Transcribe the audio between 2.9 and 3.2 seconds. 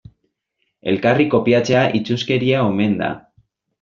da.